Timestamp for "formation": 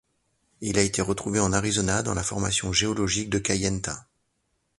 2.23-2.73